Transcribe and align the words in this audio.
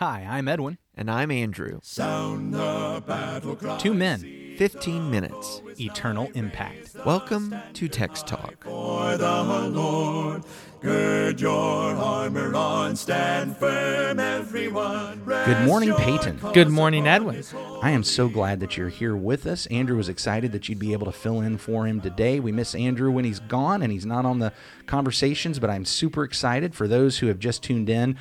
Hi, 0.00 0.24
I'm 0.30 0.46
Edwin. 0.46 0.78
And 0.94 1.10
I'm 1.10 1.32
Andrew. 1.32 1.80
Sound 1.82 2.54
the 2.54 3.02
battle 3.04 3.56
cry. 3.56 3.78
Two 3.78 3.94
men, 3.94 4.54
15 4.56 5.10
minutes. 5.10 5.60
eternal 5.80 6.30
impact. 6.34 6.94
Welcome 7.04 7.52
to 7.72 7.88
Text 7.88 8.28
Talk. 8.28 8.62
For 8.62 9.16
the 9.16 9.42
Lord, 9.72 10.44
gird 10.80 11.40
your 11.40 11.96
armor 11.96 12.54
on, 12.54 12.94
stand 12.94 13.56
firm, 13.56 14.20
everyone. 14.20 15.24
Good 15.24 15.66
morning, 15.66 15.92
Peyton. 15.94 16.38
Good 16.52 16.68
morning, 16.68 17.08
Edwin. 17.08 17.42
I 17.82 17.90
am 17.90 18.04
so 18.04 18.28
glad 18.28 18.60
that 18.60 18.76
you're 18.76 18.90
here 18.90 19.16
with 19.16 19.48
us. 19.48 19.66
Andrew 19.66 19.96
was 19.96 20.08
excited 20.08 20.52
that 20.52 20.68
you'd 20.68 20.78
be 20.78 20.92
able 20.92 21.06
to 21.06 21.12
fill 21.12 21.40
in 21.40 21.58
for 21.58 21.88
him 21.88 22.00
today. 22.00 22.38
We 22.38 22.52
miss 22.52 22.76
Andrew 22.76 23.10
when 23.10 23.24
he's 23.24 23.40
gone 23.40 23.82
and 23.82 23.90
he's 23.90 24.06
not 24.06 24.24
on 24.24 24.38
the 24.38 24.52
conversations, 24.86 25.58
but 25.58 25.70
I'm 25.70 25.84
super 25.84 26.22
excited 26.22 26.76
for 26.76 26.86
those 26.86 27.18
who 27.18 27.26
have 27.26 27.40
just 27.40 27.64
tuned 27.64 27.90
in. 27.90 28.16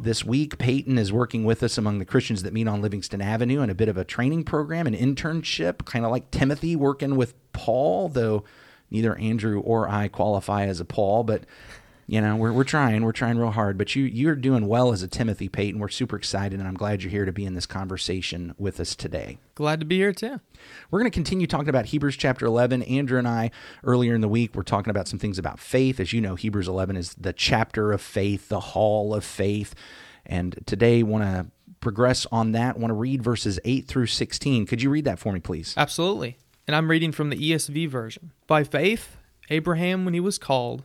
This 0.00 0.24
week, 0.24 0.58
Peyton 0.58 0.96
is 0.96 1.12
working 1.12 1.42
with 1.42 1.60
us 1.60 1.76
among 1.76 1.98
the 1.98 2.04
Christians 2.04 2.44
that 2.44 2.52
meet 2.52 2.68
on 2.68 2.80
Livingston 2.80 3.20
Avenue 3.20 3.62
in 3.62 3.68
a 3.68 3.74
bit 3.74 3.88
of 3.88 3.96
a 3.96 4.04
training 4.04 4.44
program, 4.44 4.86
an 4.86 4.94
internship, 4.94 5.84
kind 5.86 6.04
of 6.04 6.12
like 6.12 6.30
Timothy 6.30 6.76
working 6.76 7.16
with 7.16 7.34
Paul, 7.52 8.08
though 8.08 8.44
neither 8.92 9.16
Andrew 9.16 9.58
or 9.58 9.88
I 9.88 10.06
qualify 10.06 10.66
as 10.66 10.78
a 10.78 10.84
Paul, 10.84 11.24
but 11.24 11.42
you 12.10 12.22
know, 12.22 12.36
we're, 12.36 12.52
we're 12.52 12.64
trying, 12.64 13.04
we're 13.04 13.12
trying 13.12 13.36
real 13.36 13.50
hard, 13.50 13.76
but 13.76 13.94
you, 13.94 14.04
you're 14.04 14.34
doing 14.34 14.66
well 14.66 14.92
as 14.92 15.02
a 15.02 15.08
Timothy 15.08 15.46
Peyton. 15.46 15.78
We're 15.78 15.90
super 15.90 16.16
excited, 16.16 16.58
and 16.58 16.66
I'm 16.66 16.74
glad 16.74 17.02
you're 17.02 17.10
here 17.10 17.26
to 17.26 17.32
be 17.32 17.44
in 17.44 17.52
this 17.52 17.66
conversation 17.66 18.54
with 18.56 18.80
us 18.80 18.96
today. 18.96 19.36
Glad 19.54 19.78
to 19.80 19.86
be 19.86 19.98
here 19.98 20.14
too. 20.14 20.40
We're 20.90 21.00
going 21.00 21.10
to 21.10 21.14
continue 21.14 21.46
talking 21.46 21.68
about 21.68 21.84
Hebrews 21.86 22.16
chapter 22.16 22.46
11. 22.46 22.82
Andrew 22.84 23.18
and 23.18 23.28
I, 23.28 23.50
earlier 23.84 24.14
in 24.14 24.22
the 24.22 24.28
week, 24.28 24.54
we're 24.54 24.62
talking 24.62 24.90
about 24.90 25.06
some 25.06 25.18
things 25.18 25.38
about 25.38 25.60
faith. 25.60 26.00
As 26.00 26.14
you 26.14 26.22
know, 26.22 26.34
Hebrews 26.34 26.66
11 26.66 26.96
is 26.96 27.12
the 27.12 27.34
chapter 27.34 27.92
of 27.92 28.00
faith, 28.00 28.48
the 28.48 28.60
hall 28.60 29.12
of 29.12 29.22
faith. 29.22 29.74
And 30.24 30.58
today, 30.64 31.02
want 31.02 31.24
to 31.24 31.46
progress 31.80 32.26
on 32.32 32.52
that. 32.52 32.78
Want 32.78 32.90
to 32.90 32.94
read 32.94 33.22
verses 33.22 33.60
8 33.66 33.86
through 33.86 34.06
16. 34.06 34.64
Could 34.64 34.80
you 34.80 34.88
read 34.88 35.04
that 35.04 35.18
for 35.18 35.34
me, 35.34 35.40
please? 35.40 35.74
Absolutely. 35.76 36.38
And 36.66 36.74
I'm 36.74 36.90
reading 36.90 37.12
from 37.12 37.28
the 37.28 37.36
ESV 37.36 37.86
version. 37.90 38.32
By 38.46 38.64
faith, 38.64 39.18
Abraham, 39.50 40.06
when 40.06 40.14
he 40.14 40.20
was 40.20 40.38
called 40.38 40.84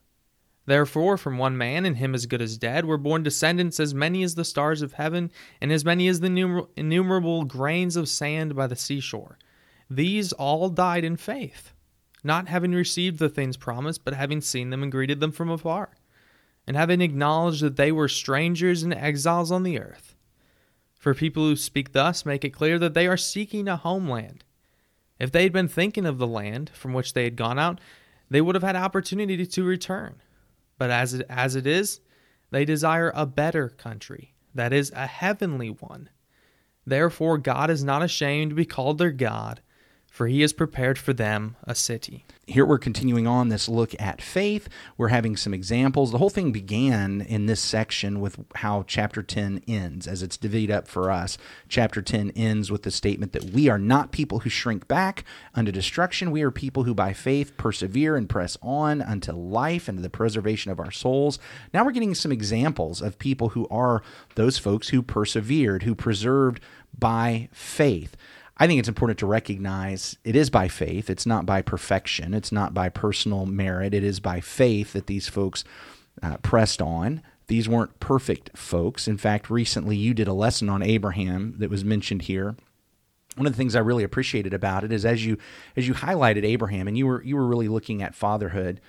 Therefore, 0.65 1.17
from 1.17 1.37
one 1.37 1.57
man, 1.57 1.85
and 1.85 1.97
him 1.97 2.13
as 2.13 2.27
good 2.27 2.41
as 2.41 2.57
dead, 2.57 2.85
were 2.85 2.97
born 2.97 3.23
descendants 3.23 3.79
as 3.79 3.93
many 3.93 4.21
as 4.21 4.35
the 4.35 4.45
stars 4.45 4.81
of 4.81 4.93
heaven, 4.93 5.31
and 5.59 5.71
as 5.71 5.83
many 5.83 6.07
as 6.07 6.19
the 6.19 6.27
numer- 6.27 6.67
innumerable 6.75 7.45
grains 7.45 7.95
of 7.95 8.07
sand 8.07 8.55
by 8.55 8.67
the 8.67 8.75
seashore. 8.75 9.39
These 9.89 10.33
all 10.33 10.69
died 10.69 11.03
in 11.03 11.17
faith, 11.17 11.73
not 12.23 12.47
having 12.47 12.73
received 12.73 13.17
the 13.17 13.27
things 13.27 13.57
promised, 13.57 14.05
but 14.05 14.13
having 14.13 14.39
seen 14.39 14.69
them 14.69 14.83
and 14.83 14.91
greeted 14.91 15.19
them 15.19 15.31
from 15.31 15.49
afar, 15.49 15.97
and 16.67 16.77
having 16.77 17.01
acknowledged 17.01 17.63
that 17.63 17.75
they 17.75 17.91
were 17.91 18.07
strangers 18.07 18.83
and 18.83 18.93
exiles 18.93 19.51
on 19.51 19.63
the 19.63 19.79
earth. 19.79 20.15
For 20.93 21.15
people 21.15 21.43
who 21.43 21.55
speak 21.55 21.93
thus 21.93 22.23
make 22.23 22.45
it 22.45 22.51
clear 22.51 22.77
that 22.77 22.93
they 22.93 23.07
are 23.07 23.17
seeking 23.17 23.67
a 23.67 23.77
homeland. 23.77 24.43
If 25.19 25.31
they 25.31 25.41
had 25.41 25.51
been 25.51 25.67
thinking 25.67 26.05
of 26.05 26.19
the 26.19 26.27
land 26.27 26.69
from 26.73 26.93
which 26.93 27.13
they 27.13 27.23
had 27.23 27.35
gone 27.35 27.57
out, 27.57 27.81
they 28.29 28.41
would 28.41 28.53
have 28.53 28.63
had 28.63 28.75
opportunity 28.75 29.45
to 29.45 29.63
return. 29.63 30.21
But 30.81 30.89
as 30.89 31.13
it, 31.13 31.27
as 31.29 31.55
it 31.55 31.67
is, 31.67 31.99
they 32.49 32.65
desire 32.65 33.11
a 33.13 33.27
better 33.27 33.69
country, 33.69 34.33
that 34.55 34.73
is, 34.73 34.91
a 34.95 35.05
heavenly 35.05 35.69
one. 35.69 36.09
Therefore, 36.87 37.37
God 37.37 37.69
is 37.69 37.83
not 37.83 38.01
ashamed 38.01 38.49
to 38.49 38.55
be 38.55 38.65
called 38.65 38.97
their 38.97 39.11
God, 39.11 39.61
for 40.11 40.27
he 40.27 40.41
has 40.41 40.51
prepared 40.51 40.99
for 40.99 41.13
them 41.13 41.55
a 41.63 41.73
city. 41.73 42.25
Here 42.45 42.65
we're 42.65 42.79
continuing 42.79 43.27
on 43.27 43.47
this 43.47 43.69
look 43.69 43.95
at 43.97 44.21
faith. 44.21 44.67
We're 44.97 45.07
having 45.07 45.37
some 45.37 45.53
examples. 45.53 46.11
The 46.11 46.17
whole 46.17 46.29
thing 46.29 46.51
began 46.51 47.21
in 47.21 47.45
this 47.45 47.61
section 47.61 48.19
with 48.19 48.37
how 48.55 48.83
chapter 48.85 49.23
10 49.23 49.63
ends, 49.69 50.07
as 50.07 50.21
it's 50.21 50.35
divided 50.35 50.69
up 50.69 50.89
for 50.89 51.09
us. 51.09 51.37
Chapter 51.69 52.01
10 52.01 52.31
ends 52.31 52.69
with 52.69 52.83
the 52.83 52.91
statement 52.91 53.31
that 53.31 53.45
we 53.45 53.69
are 53.69 53.79
not 53.79 54.11
people 54.11 54.39
who 54.39 54.49
shrink 54.49 54.85
back 54.89 55.23
unto 55.55 55.71
destruction. 55.71 56.31
We 56.31 56.41
are 56.41 56.51
people 56.51 56.83
who 56.83 56.93
by 56.93 57.13
faith 57.13 57.55
persevere 57.55 58.17
and 58.17 58.27
press 58.27 58.57
on 58.61 59.01
unto 59.01 59.31
life 59.31 59.87
and 59.87 59.99
the 59.99 60.09
preservation 60.09 60.73
of 60.73 60.79
our 60.81 60.91
souls. 60.91 61.39
Now 61.73 61.85
we're 61.85 61.91
getting 61.91 62.15
some 62.15 62.33
examples 62.33 63.01
of 63.01 63.17
people 63.17 63.49
who 63.49 63.65
are 63.69 64.01
those 64.35 64.57
folks 64.57 64.89
who 64.89 65.01
persevered, 65.01 65.83
who 65.83 65.95
preserved 65.95 66.59
by 66.99 67.47
faith. 67.53 68.17
I 68.61 68.67
think 68.67 68.77
it's 68.77 68.87
important 68.87 69.17
to 69.17 69.25
recognize 69.25 70.15
it 70.23 70.35
is 70.35 70.51
by 70.51 70.67
faith. 70.67 71.09
It's 71.09 71.25
not 71.25 71.47
by 71.47 71.63
perfection. 71.63 72.35
It's 72.35 72.51
not 72.51 72.75
by 72.75 72.89
personal 72.89 73.47
merit. 73.47 73.95
It 73.95 74.03
is 74.03 74.19
by 74.19 74.39
faith 74.39 74.93
that 74.93 75.07
these 75.07 75.27
folks 75.27 75.63
uh, 76.21 76.37
pressed 76.43 76.79
on. 76.79 77.23
These 77.47 77.67
weren't 77.67 77.99
perfect 77.99 78.55
folks. 78.55 79.07
In 79.07 79.17
fact, 79.17 79.49
recently 79.49 79.95
you 79.95 80.13
did 80.13 80.27
a 80.27 80.33
lesson 80.33 80.69
on 80.69 80.83
Abraham 80.83 81.55
that 81.57 81.71
was 81.71 81.83
mentioned 81.83 82.21
here. 82.21 82.55
One 83.35 83.47
of 83.47 83.53
the 83.53 83.57
things 83.57 83.75
I 83.75 83.79
really 83.79 84.03
appreciated 84.03 84.53
about 84.53 84.83
it 84.83 84.91
is 84.91 85.05
as 85.05 85.25
you 85.25 85.39
as 85.75 85.87
you 85.87 85.95
highlighted 85.95 86.43
Abraham 86.43 86.87
and 86.87 86.95
you 86.95 87.07
were 87.07 87.23
you 87.23 87.37
were 87.37 87.47
really 87.47 87.67
looking 87.67 88.03
at 88.03 88.13
fatherhood. 88.13 88.79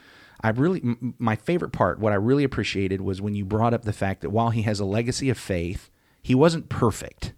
I 0.43 0.51
really 0.51 0.83
m- 0.83 1.15
my 1.19 1.35
favorite 1.35 1.73
part, 1.73 1.99
what 1.99 2.13
I 2.13 2.17
really 2.17 2.45
appreciated 2.45 3.01
was 3.01 3.23
when 3.23 3.35
you 3.35 3.47
brought 3.47 3.73
up 3.73 3.85
the 3.85 3.95
fact 3.95 4.21
that 4.21 4.29
while 4.29 4.51
he 4.51 4.63
has 4.63 4.81
a 4.81 4.85
legacy 4.85 5.31
of 5.31 5.39
faith, 5.39 5.89
he 6.23 6.35
wasn't 6.35 6.69
perfect. 6.69 7.33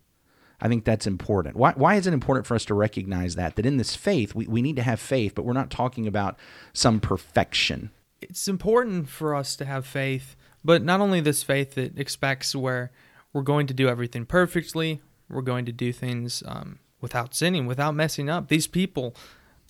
I 0.60 0.68
think 0.68 0.84
that's 0.84 1.06
important. 1.06 1.56
Why, 1.56 1.72
why 1.72 1.96
is 1.96 2.06
it 2.06 2.14
important 2.14 2.46
for 2.46 2.54
us 2.54 2.64
to 2.66 2.74
recognize 2.74 3.34
that? 3.34 3.56
That 3.56 3.66
in 3.66 3.76
this 3.76 3.96
faith, 3.96 4.34
we, 4.34 4.46
we 4.46 4.62
need 4.62 4.76
to 4.76 4.82
have 4.82 5.00
faith, 5.00 5.34
but 5.34 5.44
we're 5.44 5.52
not 5.52 5.70
talking 5.70 6.06
about 6.06 6.38
some 6.72 7.00
perfection. 7.00 7.90
It's 8.20 8.48
important 8.48 9.08
for 9.08 9.34
us 9.34 9.56
to 9.56 9.64
have 9.64 9.86
faith, 9.86 10.36
but 10.64 10.82
not 10.82 11.00
only 11.00 11.20
this 11.20 11.42
faith 11.42 11.74
that 11.74 11.98
expects 11.98 12.54
where 12.54 12.90
we're 13.32 13.42
going 13.42 13.66
to 13.66 13.74
do 13.74 13.88
everything 13.88 14.24
perfectly, 14.24 15.02
we're 15.28 15.42
going 15.42 15.64
to 15.66 15.72
do 15.72 15.92
things 15.92 16.42
um, 16.46 16.78
without 17.00 17.34
sinning, 17.34 17.66
without 17.66 17.94
messing 17.94 18.30
up. 18.30 18.48
These 18.48 18.66
people, 18.66 19.14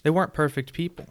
they 0.03 0.11
weren't 0.11 0.35
perfect 0.35 0.73
people. 0.73 1.07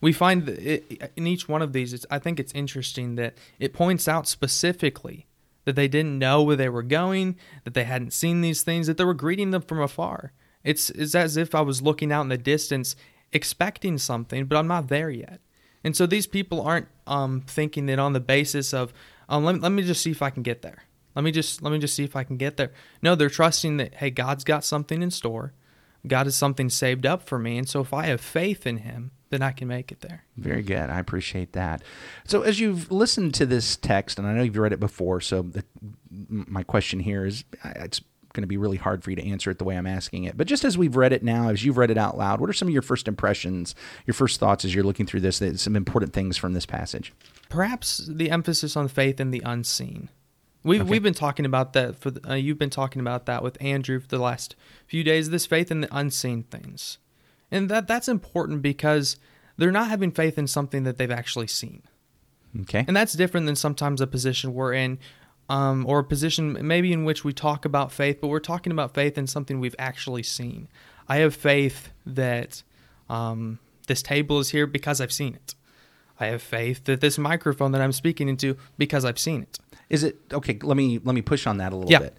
We 0.00 0.12
find 0.12 0.48
it, 0.48 1.10
in 1.16 1.26
each 1.26 1.48
one 1.48 1.62
of 1.62 1.72
these, 1.72 2.06
I 2.10 2.18
think 2.18 2.38
it's 2.38 2.52
interesting 2.52 3.16
that 3.16 3.34
it 3.58 3.72
points 3.72 4.06
out 4.06 4.28
specifically 4.28 5.25
that 5.66 5.76
they 5.76 5.88
didn't 5.88 6.18
know 6.18 6.42
where 6.42 6.56
they 6.56 6.70
were 6.70 6.82
going, 6.82 7.36
that 7.64 7.74
they 7.74 7.84
hadn't 7.84 8.14
seen 8.14 8.40
these 8.40 8.62
things, 8.62 8.86
that 8.86 8.96
they 8.96 9.04
were 9.04 9.12
greeting 9.12 9.50
them 9.50 9.60
from 9.60 9.82
afar. 9.82 10.32
It's, 10.64 10.88
it's 10.90 11.14
as 11.14 11.36
if 11.36 11.54
I 11.54 11.60
was 11.60 11.82
looking 11.82 12.10
out 12.10 12.22
in 12.22 12.30
the 12.30 12.38
distance, 12.38 12.96
expecting 13.32 13.98
something, 13.98 14.46
but 14.46 14.56
I'm 14.56 14.68
not 14.68 14.88
there 14.88 15.10
yet. 15.10 15.40
And 15.84 15.94
so 15.94 16.06
these 16.06 16.26
people 16.26 16.62
aren't 16.62 16.88
um, 17.06 17.42
thinking 17.46 17.86
that 17.86 17.98
on 17.98 18.14
the 18.14 18.20
basis 18.20 18.72
of, 18.72 18.94
um, 19.28 19.44
let, 19.44 19.60
let 19.60 19.72
me 19.72 19.82
just 19.82 20.02
see 20.02 20.10
if 20.10 20.22
I 20.22 20.30
can 20.30 20.42
get 20.42 20.62
there. 20.62 20.84
Let 21.14 21.24
me 21.24 21.32
just 21.32 21.62
let 21.62 21.72
me 21.72 21.78
just 21.78 21.94
see 21.94 22.04
if 22.04 22.14
I 22.14 22.24
can 22.24 22.36
get 22.36 22.58
there. 22.58 22.72
No, 23.00 23.14
they're 23.14 23.30
trusting 23.30 23.78
that 23.78 23.94
hey, 23.94 24.10
God's 24.10 24.44
got 24.44 24.64
something 24.64 25.02
in 25.02 25.10
store. 25.10 25.54
God 26.08 26.26
has 26.26 26.36
something 26.36 26.70
saved 26.70 27.06
up 27.06 27.22
for 27.22 27.38
me, 27.38 27.58
and 27.58 27.68
so 27.68 27.80
if 27.80 27.92
I 27.92 28.06
have 28.06 28.20
faith 28.20 28.66
in 28.66 28.78
Him, 28.78 29.10
then 29.30 29.42
I 29.42 29.52
can 29.52 29.68
make 29.68 29.90
it 29.90 30.00
there. 30.00 30.24
Very 30.36 30.62
good. 30.62 30.88
I 30.88 30.98
appreciate 30.98 31.52
that. 31.52 31.82
So, 32.24 32.42
as 32.42 32.60
you've 32.60 32.90
listened 32.92 33.34
to 33.34 33.46
this 33.46 33.76
text, 33.76 34.18
and 34.18 34.26
I 34.26 34.32
know 34.34 34.42
you've 34.42 34.56
read 34.56 34.72
it 34.72 34.80
before, 34.80 35.20
so 35.20 35.42
the, 35.42 35.64
my 36.10 36.62
question 36.62 37.00
here 37.00 37.26
is 37.26 37.44
it's 37.64 38.00
going 38.36 38.42
to 38.42 38.46
be 38.46 38.58
really 38.58 38.76
hard 38.76 39.02
for 39.02 39.10
you 39.10 39.16
to 39.16 39.26
answer 39.26 39.50
it 39.50 39.58
the 39.58 39.64
way 39.64 39.76
I'm 39.76 39.86
asking 39.86 40.24
it. 40.24 40.36
But 40.36 40.46
just 40.46 40.64
as 40.64 40.76
we've 40.76 40.94
read 40.94 41.12
it 41.12 41.24
now, 41.24 41.48
as 41.48 41.64
you've 41.64 41.78
read 41.78 41.90
it 41.90 41.98
out 41.98 42.16
loud, 42.18 42.40
what 42.40 42.50
are 42.50 42.52
some 42.52 42.68
of 42.68 42.72
your 42.72 42.82
first 42.82 43.08
impressions, 43.08 43.74
your 44.06 44.14
first 44.14 44.38
thoughts 44.38 44.64
as 44.64 44.74
you're 44.74 44.84
looking 44.84 45.06
through 45.06 45.20
this, 45.20 45.42
some 45.60 45.74
important 45.74 46.12
things 46.12 46.36
from 46.36 46.52
this 46.52 46.66
passage? 46.66 47.12
Perhaps 47.48 48.08
the 48.12 48.30
emphasis 48.30 48.76
on 48.76 48.88
faith 48.88 49.18
in 49.18 49.30
the 49.30 49.42
unseen. 49.44 50.10
We've, 50.66 50.80
Okay. 50.80 50.90
we've 50.90 51.02
been 51.02 51.14
talking 51.14 51.46
about 51.46 51.72
that 51.74 51.96
for 51.96 52.10
the, 52.10 52.30
uh, 52.30 52.34
you've 52.34 52.58
been 52.58 52.70
talking 52.70 53.00
about 53.00 53.26
that 53.26 53.42
with 53.42 53.56
Andrew 53.60 54.00
for 54.00 54.08
the 54.08 54.18
last 54.18 54.56
few 54.86 55.04
days. 55.04 55.30
This 55.30 55.46
faith 55.46 55.70
in 55.70 55.80
the 55.80 55.96
unseen 55.96 56.42
things, 56.42 56.98
and 57.50 57.68
that 57.70 57.86
that's 57.86 58.08
important 58.08 58.62
because 58.62 59.16
they're 59.56 59.70
not 59.70 59.88
having 59.88 60.10
faith 60.10 60.36
in 60.36 60.46
something 60.46 60.82
that 60.82 60.98
they've 60.98 61.10
actually 61.10 61.46
seen. 61.46 61.82
Okay. 62.62 62.84
And 62.88 62.96
that's 62.96 63.12
different 63.12 63.46
than 63.46 63.54
sometimes 63.56 64.00
a 64.00 64.06
position 64.06 64.54
we're 64.54 64.72
in, 64.72 64.98
um, 65.48 65.86
or 65.86 66.00
a 66.00 66.04
position 66.04 66.58
maybe 66.66 66.92
in 66.92 67.04
which 67.04 67.22
we 67.22 67.32
talk 67.32 67.64
about 67.64 67.92
faith, 67.92 68.18
but 68.20 68.28
we're 68.28 68.40
talking 68.40 68.72
about 68.72 68.92
faith 68.92 69.16
in 69.16 69.26
something 69.26 69.60
we've 69.60 69.76
actually 69.78 70.24
seen. 70.24 70.68
I 71.08 71.18
have 71.18 71.34
faith 71.34 71.90
that 72.04 72.64
um, 73.08 73.60
this 73.86 74.02
table 74.02 74.40
is 74.40 74.50
here 74.50 74.66
because 74.66 75.00
I've 75.00 75.12
seen 75.12 75.34
it. 75.34 75.54
I 76.18 76.26
have 76.26 76.42
faith 76.42 76.84
that 76.84 77.00
this 77.00 77.18
microphone 77.18 77.72
that 77.72 77.80
I'm 77.82 77.92
speaking 77.92 78.28
into 78.28 78.56
because 78.78 79.04
I've 79.04 79.18
seen 79.18 79.42
it. 79.42 79.58
Is 79.88 80.02
it 80.04 80.18
okay? 80.32 80.58
Let 80.62 80.76
me 80.76 80.98
let 81.02 81.14
me 81.14 81.22
push 81.22 81.46
on 81.46 81.58
that 81.58 81.72
a 81.72 81.76
little 81.76 81.90
Yeah. 81.90 82.00
bit. 82.00 82.16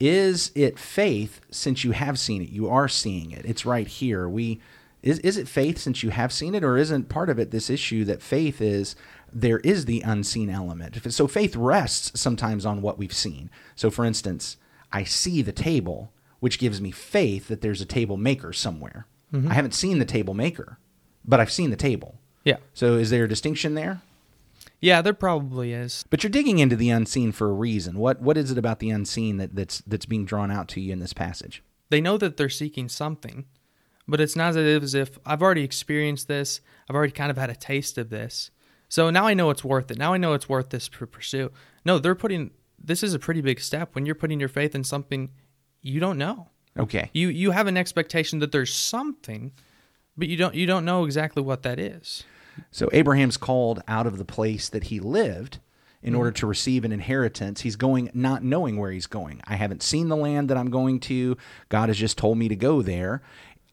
is 0.00 0.52
it 0.54 0.78
faith 0.78 1.40
since 1.50 1.82
you 1.82 1.90
have 1.90 2.18
seen 2.18 2.40
it? 2.42 2.48
You 2.50 2.68
are 2.68 2.86
seeing 2.88 3.32
it. 3.32 3.44
It's 3.44 3.66
right 3.66 3.86
here. 3.88 4.28
We 4.28 4.60
is 5.02 5.18
is 5.20 5.36
it 5.36 5.48
faith 5.48 5.78
since 5.78 6.02
you 6.02 6.10
have 6.10 6.32
seen 6.32 6.54
it, 6.54 6.62
or 6.64 6.76
isn't 6.76 7.08
part 7.08 7.28
of 7.30 7.38
it 7.38 7.50
this 7.50 7.68
issue 7.70 8.04
that 8.04 8.22
faith 8.22 8.60
is 8.60 8.94
there 9.32 9.58
is 9.60 9.84
the 9.86 10.00
unseen 10.02 10.50
element? 10.50 11.12
So 11.12 11.26
faith 11.26 11.56
rests 11.56 12.18
sometimes 12.20 12.64
on 12.64 12.80
what 12.82 12.98
we've 12.98 13.12
seen. 13.12 13.50
So 13.74 13.90
for 13.90 14.04
instance, 14.04 14.56
I 14.92 15.02
see 15.04 15.42
the 15.42 15.52
table, 15.52 16.12
which 16.40 16.58
gives 16.60 16.80
me 16.80 16.90
faith 16.92 17.48
that 17.48 17.60
there's 17.60 17.80
a 17.80 17.84
table 17.86 18.16
maker 18.16 18.52
somewhere. 18.52 19.06
Mm-hmm. 19.34 19.50
I 19.50 19.54
haven't 19.54 19.74
seen 19.74 19.98
the 19.98 20.04
table 20.04 20.32
maker, 20.34 20.78
but 21.24 21.40
I've 21.40 21.52
seen 21.52 21.70
the 21.70 21.76
table. 21.76 22.14
Yeah. 22.44 22.56
So 22.72 22.94
is 22.94 23.10
there 23.10 23.24
a 23.24 23.28
distinction 23.28 23.74
there? 23.74 24.00
Yeah, 24.80 25.02
there 25.02 25.14
probably 25.14 25.72
is. 25.72 26.04
But 26.08 26.22
you're 26.22 26.30
digging 26.30 26.60
into 26.60 26.76
the 26.76 26.90
unseen 26.90 27.32
for 27.32 27.48
a 27.48 27.52
reason. 27.52 27.98
What 27.98 28.20
what 28.20 28.36
is 28.36 28.50
it 28.50 28.58
about 28.58 28.78
the 28.78 28.90
unseen 28.90 29.36
that, 29.38 29.54
that's 29.54 29.82
that's 29.86 30.06
being 30.06 30.24
drawn 30.24 30.50
out 30.50 30.68
to 30.68 30.80
you 30.80 30.92
in 30.92 31.00
this 31.00 31.12
passage? 31.12 31.62
They 31.90 32.00
know 32.00 32.18
that 32.18 32.36
they're 32.36 32.48
seeking 32.48 32.88
something, 32.88 33.46
but 34.06 34.20
it's 34.20 34.36
not 34.36 34.56
as 34.56 34.94
if 34.94 35.18
I've 35.26 35.42
already 35.42 35.64
experienced 35.64 36.28
this. 36.28 36.60
I've 36.88 36.96
already 36.96 37.12
kind 37.12 37.30
of 37.30 37.38
had 37.38 37.50
a 37.50 37.56
taste 37.56 37.98
of 37.98 38.10
this. 38.10 38.50
So 38.88 39.10
now 39.10 39.26
I 39.26 39.34
know 39.34 39.50
it's 39.50 39.64
worth 39.64 39.90
it. 39.90 39.98
Now 39.98 40.12
I 40.12 40.16
know 40.16 40.32
it's 40.34 40.48
worth 40.48 40.70
this 40.70 40.88
to 40.88 41.06
pursue. 41.06 41.50
No, 41.84 41.98
they're 41.98 42.14
putting 42.14 42.52
this 42.82 43.02
is 43.02 43.14
a 43.14 43.18
pretty 43.18 43.40
big 43.40 43.60
step 43.60 43.94
when 43.94 44.06
you're 44.06 44.14
putting 44.14 44.38
your 44.38 44.48
faith 44.48 44.74
in 44.74 44.84
something 44.84 45.30
you 45.82 46.00
don't 46.00 46.18
know. 46.18 46.48
Okay. 46.78 47.10
You 47.12 47.28
you 47.28 47.50
have 47.50 47.66
an 47.66 47.76
expectation 47.76 48.38
that 48.38 48.52
there's 48.52 48.74
something, 48.74 49.52
but 50.16 50.28
you 50.28 50.36
don't 50.36 50.54
you 50.54 50.66
don't 50.66 50.84
know 50.84 51.04
exactly 51.04 51.42
what 51.42 51.62
that 51.64 51.78
is. 51.80 52.24
So 52.70 52.88
Abraham's 52.92 53.36
called 53.36 53.82
out 53.88 54.06
of 54.06 54.18
the 54.18 54.24
place 54.24 54.68
that 54.68 54.84
he 54.84 55.00
lived 55.00 55.58
in 56.02 56.14
order 56.14 56.30
to 56.30 56.46
receive 56.46 56.84
an 56.84 56.92
inheritance. 56.92 57.62
He's 57.62 57.74
going 57.76 58.10
not 58.14 58.44
knowing 58.44 58.76
where 58.76 58.92
he's 58.92 59.06
going. 59.08 59.40
I 59.44 59.56
haven't 59.56 59.82
seen 59.82 60.08
the 60.08 60.16
land 60.16 60.48
that 60.48 60.56
I'm 60.56 60.70
going 60.70 61.00
to. 61.00 61.36
God 61.70 61.88
has 61.88 61.98
just 61.98 62.16
told 62.16 62.38
me 62.38 62.48
to 62.48 62.56
go 62.56 62.82
there. 62.82 63.20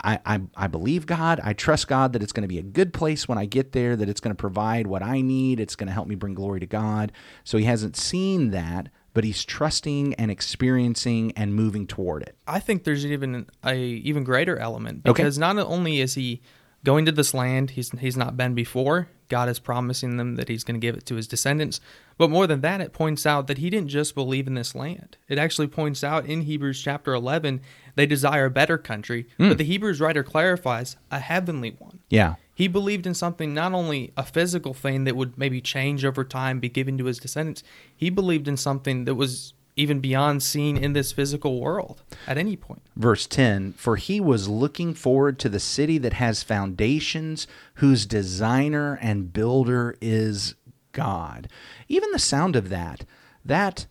I, 0.03 0.19
I, 0.25 0.41
I 0.55 0.67
believe 0.67 1.05
God. 1.05 1.39
I 1.43 1.53
trust 1.53 1.87
God 1.87 2.13
that 2.13 2.21
it's 2.23 2.31
going 2.33 2.41
to 2.43 2.47
be 2.47 2.59
a 2.59 2.63
good 2.63 2.93
place 2.93 3.27
when 3.27 3.37
I 3.37 3.45
get 3.45 3.71
there, 3.71 3.95
that 3.95 4.09
it's 4.09 4.19
going 4.19 4.35
to 4.35 4.39
provide 4.39 4.87
what 4.87 5.01
I 5.03 5.21
need. 5.21 5.59
It's 5.59 5.75
going 5.75 5.87
to 5.87 5.93
help 5.93 6.07
me 6.07 6.15
bring 6.15 6.33
glory 6.33 6.59
to 6.59 6.65
God. 6.65 7.11
So 7.43 7.57
he 7.57 7.63
hasn't 7.65 7.95
seen 7.95 8.51
that, 8.51 8.89
but 9.13 9.23
he's 9.23 9.45
trusting 9.45 10.13
and 10.15 10.29
experiencing 10.31 11.31
and 11.35 11.55
moving 11.55 11.87
toward 11.87 12.23
it. 12.23 12.35
I 12.47 12.59
think 12.59 12.83
there's 12.83 13.05
even 13.05 13.47
a 13.63 13.75
even 13.75 14.23
greater 14.23 14.57
element 14.57 15.03
Okay. 15.05 15.13
because 15.23 15.37
not 15.37 15.57
only 15.57 16.01
is 16.01 16.15
he 16.15 16.41
going 16.85 17.05
to 17.05 17.11
this 17.11 17.33
land 17.33 17.71
he's 17.71 17.91
he's 17.99 18.15
not 18.15 18.37
been 18.37 18.53
before, 18.53 19.09
God 19.27 19.49
is 19.49 19.59
promising 19.59 20.15
them 20.17 20.35
that 20.35 20.47
he's 20.47 20.63
going 20.63 20.79
to 20.79 20.85
give 20.85 20.95
it 20.95 21.05
to 21.07 21.15
his 21.15 21.27
descendants, 21.27 21.81
but 22.17 22.29
more 22.29 22.47
than 22.47 22.61
that 22.61 22.79
it 22.79 22.93
points 22.93 23.25
out 23.25 23.47
that 23.47 23.57
he 23.57 23.69
didn't 23.69 23.89
just 23.89 24.15
believe 24.15 24.47
in 24.47 24.53
this 24.53 24.75
land. 24.75 25.17
It 25.27 25.37
actually 25.37 25.67
points 25.67 26.03
out 26.03 26.25
in 26.25 26.41
Hebrews 26.41 26.81
chapter 26.81 27.13
11 27.13 27.59
they 27.95 28.05
desire 28.05 28.45
a 28.45 28.51
better 28.51 28.77
country, 28.77 29.27
but 29.37 29.45
hmm. 29.45 29.53
the 29.53 29.63
Hebrews 29.63 29.99
writer 29.99 30.23
clarifies 30.23 30.95
a 31.11 31.19
heavenly 31.19 31.75
one. 31.77 31.99
Yeah. 32.09 32.35
He 32.53 32.69
believed 32.69 33.05
in 33.05 33.13
something 33.13 33.53
not 33.53 33.73
only 33.73 34.13
a 34.15 34.23
physical 34.23 34.73
thing 34.73 35.03
that 35.03 35.17
would 35.17 35.37
maybe 35.37 35.59
change 35.59 36.05
over 36.05 36.23
time, 36.23 36.61
be 36.61 36.69
given 36.69 36.97
to 36.97 37.05
his 37.05 37.19
descendants. 37.19 37.63
He 37.93 38.09
believed 38.09 38.47
in 38.47 38.55
something 38.55 39.03
that 39.05 39.15
was 39.15 39.53
even 39.75 39.99
beyond 39.99 40.41
seen 40.41 40.77
in 40.77 40.93
this 40.93 41.11
physical 41.11 41.59
world 41.59 42.01
at 42.27 42.37
any 42.37 42.55
point. 42.55 42.81
Verse 42.95 43.27
10 43.27 43.73
For 43.73 43.95
he 43.95 44.19
was 44.19 44.47
looking 44.47 44.93
forward 44.93 45.39
to 45.39 45.49
the 45.49 45.59
city 45.59 45.97
that 45.99 46.13
has 46.13 46.43
foundations, 46.43 47.47
whose 47.75 48.05
designer 48.05 48.97
and 49.01 49.33
builder 49.33 49.95
is 50.01 50.55
God. 50.91 51.49
Even 51.87 52.11
the 52.11 52.19
sound 52.19 52.55
of 52.55 52.69
that, 52.69 53.05
that. 53.43 53.85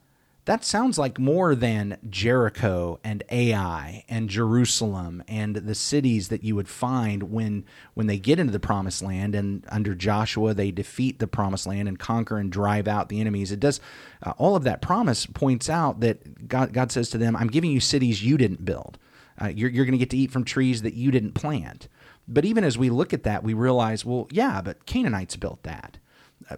That 0.47 0.63
sounds 0.63 0.99
like 0.99 1.19
more 1.19 1.55
than 1.55 1.97
Jericho 2.11 3.01
and 3.03 3.23
Ai 3.31 4.05
and 4.11 4.29
Jerusalem 4.29 5.23
and 5.27 5.57
the 5.57 5.75
cities 5.75 6.29
that 6.29 6.45
you 6.45 6.55
would 6.55 6.69
find 6.69 7.25
when 7.25 7.65
when 7.95 8.09
they 8.09 8.19
get 8.19 8.39
into 8.39 8.53
the 8.53 8.61
promised 8.61 9.03
land 9.03 9.35
and 9.35 9.65
under 9.71 9.95
Joshua 9.95 10.53
they 10.53 10.71
defeat 10.71 11.19
the 11.19 11.27
promised 11.27 11.67
land 11.67 11.89
and 11.89 11.99
conquer 11.99 12.37
and 12.37 12.53
drive 12.53 12.87
out 12.87 13.09
the 13.09 13.23
enemies. 13.23 13.53
It 13.53 13.61
does 13.61 13.81
uh, 14.23 14.35
all 14.37 14.55
of 14.55 14.65
that 14.65 14.83
promise 14.83 15.25
points 15.25 15.71
out 15.71 16.01
that 16.01 16.47
God 16.47 16.75
God 16.75 16.93
says 16.93 17.09
to 17.11 17.19
them, 17.19 17.37
"I'm 17.37 17.49
giving 17.49 17.71
you 17.71 17.81
cities 17.81 18.23
you 18.23 18.37
didn't 18.37 18.67
build. 18.67 18.99
Uh, 19.41 19.47
you're 19.47 19.71
you're 19.71 19.87
going 19.87 19.93
to 19.93 19.99
get 19.99 20.11
to 20.11 20.19
eat 20.19 20.31
from 20.31 20.45
trees 20.45 20.83
that 20.83 20.95
you 20.95 21.11
didn't 21.11 21.33
plant." 21.33 21.89
But 22.29 22.45
even 22.45 22.65
as 22.65 22.77
we 22.79 22.91
look 22.91 23.13
at 23.13 23.23
that, 23.25 23.43
we 23.43 23.53
realize, 23.53 24.05
well, 24.05 24.29
yeah, 24.31 24.63
but 24.63 24.87
Canaanites 24.87 25.37
built 25.37 25.63
that. 25.65 25.99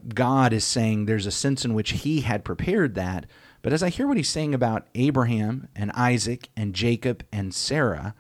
God 0.09 0.53
is 0.53 0.65
saying 0.65 1.07
there's 1.07 1.27
a 1.27 1.31
sense 1.31 1.65
in 1.65 1.75
which 1.75 1.91
He 1.91 2.23
had 2.23 2.45
prepared 2.45 2.95
that. 2.95 3.27
But 3.63 3.73
as 3.73 3.83
I 3.83 3.89
hear 3.89 4.07
what 4.07 4.17
He's 4.17 4.29
saying 4.29 4.55
about 4.55 4.87
Abraham 4.95 5.69
and 5.75 5.91
Isaac 5.93 6.49
and 6.57 6.75
Jacob 6.75 7.25
and 7.33 7.55
Sarah, 7.55 8.15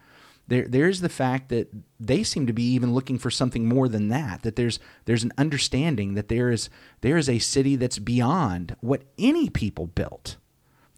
there 0.48 0.66
there's 0.68 1.00
the 1.00 1.08
fact 1.08 1.48
that 1.48 1.72
they 1.98 2.22
seem 2.22 2.46
to 2.46 2.52
be 2.52 2.62
even 2.62 2.94
looking 2.94 3.18
for 3.18 3.30
something 3.30 3.68
more 3.68 3.88
than 3.88 4.08
that. 4.08 4.42
That 4.42 4.56
there's 4.56 4.78
there's 5.04 5.24
an 5.24 5.32
understanding 5.36 6.14
that 6.14 6.28
there 6.28 6.50
is 6.50 6.70
there 7.00 7.16
is 7.16 7.28
a 7.28 7.38
city 7.38 7.76
that's 7.76 7.98
beyond 7.98 8.76
what 8.80 9.02
any 9.18 9.50
people 9.50 9.86
built. 9.86 10.36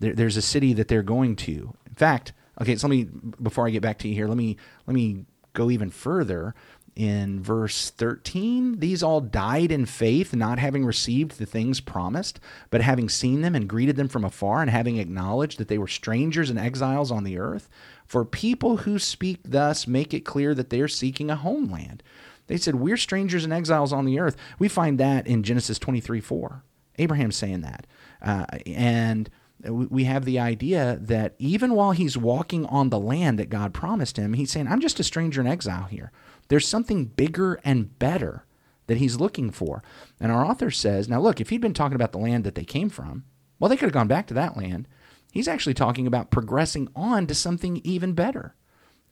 There, 0.01 0.15
there's 0.15 0.37
a 0.37 0.43
city 0.43 0.75
that 0.75 0.89
they're 0.89 1.03
going 1.03 1.37
to. 1.37 1.75
In 1.87 1.95
fact, 1.95 2.33
okay, 2.61 2.77
so 2.77 2.87
let 2.87 2.97
me 2.97 3.09
before 3.43 3.67
I 3.67 3.71
get 3.71 3.83
back 3.83 3.99
to 4.01 4.09
you 4.09 4.15
here, 4.15 4.29
let 4.29 4.37
me 4.37 4.57
let 4.87 4.95
me 4.95 5.25
go 5.55 5.71
even 5.71 5.91
further. 5.91 6.55
In 6.99 7.41
verse 7.41 7.91
13, 7.91 8.81
these 8.81 9.05
all 9.05 9.21
died 9.21 9.71
in 9.71 9.87
faith, 9.87 10.35
not 10.35 10.59
having 10.59 10.85
received 10.85 11.39
the 11.39 11.47
things 11.47 11.79
promised, 11.79 12.41
but 12.71 12.81
having 12.81 13.09
seen 13.09 13.41
them 13.41 13.55
and 13.55 13.69
greeted 13.69 13.95
them 13.95 14.09
from 14.09 14.25
afar, 14.25 14.61
and 14.61 14.69
having 14.69 14.97
acknowledged 14.97 15.59
that 15.59 15.69
they 15.69 15.79
were 15.79 15.87
strangers 15.87 16.51
and 16.51 16.59
exiles 16.59 17.13
on 17.13 17.23
the 17.23 17.39
earth. 17.39 17.69
For 18.05 18.25
people 18.25 18.79
who 18.79 18.99
speak 18.99 19.39
thus 19.45 19.87
make 19.87 20.13
it 20.13 20.25
clear 20.25 20.57
that 20.57 20.71
they 20.71 20.81
are 20.81 20.89
seeking 20.89 21.31
a 21.31 21.37
homeland. 21.37 22.03
They 22.49 22.57
said, 22.57 22.75
We're 22.75 22.97
strangers 22.97 23.45
and 23.45 23.53
exiles 23.53 23.93
on 23.93 24.05
the 24.05 24.19
earth. 24.19 24.37
We 24.59 24.67
find 24.67 24.99
that 24.99 25.29
in 25.29 25.45
Genesis 25.45 25.79
23 25.79 26.21
4. 26.21 26.65
Abraham's 26.99 27.37
saying 27.37 27.61
that. 27.61 27.87
Uh, 28.21 28.45
and 28.67 29.31
we 29.65 30.03
have 30.03 30.25
the 30.25 30.41
idea 30.41 30.99
that 31.01 31.37
even 31.39 31.75
while 31.75 31.93
he's 31.93 32.19
walking 32.19 32.67
on 32.67 32.91
the 32.91 32.99
land 32.99 33.39
that 33.39 33.51
God 33.51 33.73
promised 33.73 34.17
him, 34.17 34.33
he's 34.33 34.51
saying, 34.51 34.67
I'm 34.67 34.81
just 34.81 34.99
a 34.99 35.05
stranger 35.05 35.41
and 35.41 35.49
exile 35.49 35.85
here. 35.85 36.11
There's 36.49 36.67
something 36.67 37.07
bigger 37.07 37.61
and 37.65 37.99
better 37.99 38.45
that 38.87 38.99
he's 38.99 39.21
looking 39.21 39.51
for. 39.51 39.83
And 40.21 40.33
our 40.33 40.45
author 40.45 40.71
says, 40.71 41.09
now 41.09 41.21
look, 41.21 41.41
if 41.41 41.51
he'd 41.51 41.61
been 41.61 41.75
talking 41.75 41.95
about 41.95 42.13
the 42.13 42.19
land 42.19 42.45
that 42.45 42.55
they 42.55 42.65
came 42.65 42.89
from, 42.89 43.25
well, 43.59 43.69
they 43.69 43.77
could 43.77 43.87
have 43.87 43.93
gone 43.93 44.09
back 44.09 44.27
to 44.29 44.35
that 44.35 44.57
land. 44.57 44.89
He's 45.33 45.49
actually 45.49 45.75
talking 45.75 46.07
about 46.07 46.31
progressing 46.31 46.89
on 46.97 47.27
to 47.27 47.35
something 47.35 47.81
even 47.85 48.15
better. 48.15 48.55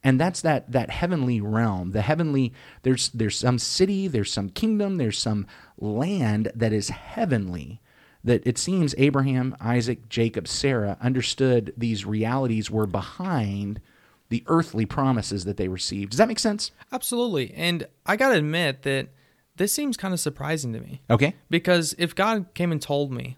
And 0.03 0.21
that's 0.21 0.41
that 0.43 0.71
that 0.71 0.91
heavenly 0.91 1.41
realm. 1.41 1.91
The 1.91 2.03
heavenly 2.03 2.53
there's 2.83 3.09
there's 3.11 3.37
some 3.37 3.59
city, 3.59 4.07
there's 4.07 4.33
some 4.33 4.51
kingdom, 4.51 4.99
there's 4.99 5.19
some 5.19 5.47
land 5.79 6.53
that 6.55 6.73
is 6.73 6.91
heavenly 6.91 7.81
that 8.23 8.47
it 8.47 8.59
seems 8.59 8.95
Abraham, 8.99 9.57
Isaac, 9.61 10.09
Jacob, 10.09 10.49
Sarah 10.49 10.97
understood 11.01 11.73
these 11.77 12.05
realities 12.05 12.71
were 12.71 12.87
behind 12.87 13.81
the 14.29 14.43
earthly 14.47 14.87
promises 14.87 15.45
that 15.45 15.57
they 15.57 15.69
received. 15.69 16.11
Does 16.11 16.19
that 16.19 16.29
make 16.29 16.39
sense? 16.39 16.73
Absolutely. 16.93 17.55
And 17.55 17.87
I 18.05 18.17
got 18.17 18.31
to 18.31 18.37
admit 18.37 18.83
that 18.83 19.09
this 19.57 19.73
seems 19.73 19.97
kind 19.97 20.13
of 20.13 20.21
surprising 20.21 20.73
to 20.73 20.81
me. 20.81 21.01
Okay. 21.09 21.35
Because 21.49 21.95
if 21.99 22.15
God 22.15 22.47
came 22.55 22.73
and 22.73 22.83
told 22.83 23.13
me 23.13 23.37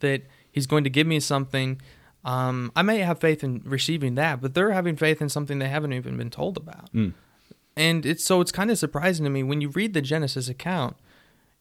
that 0.00 0.22
He's 0.50 0.66
going 0.66 0.84
to 0.84 0.90
give 0.90 1.06
me 1.06 1.20
something, 1.20 1.80
um, 2.24 2.72
I 2.74 2.82
may 2.82 2.98
have 2.98 3.20
faith 3.20 3.44
in 3.44 3.62
receiving 3.64 4.14
that, 4.16 4.40
but 4.40 4.54
they're 4.54 4.72
having 4.72 4.96
faith 4.96 5.22
in 5.22 5.28
something 5.28 5.58
they 5.58 5.68
haven't 5.68 5.92
even 5.92 6.16
been 6.16 6.30
told 6.30 6.56
about. 6.56 6.90
And 7.76 8.04
it's 8.04 8.24
so 8.24 8.40
it's 8.40 8.52
kind 8.52 8.70
of 8.70 8.78
surprising 8.78 9.24
to 9.24 9.30
me 9.30 9.42
when 9.42 9.60
you 9.60 9.68
read 9.68 9.94
the 9.94 10.02
Genesis 10.02 10.48
account, 10.48 10.96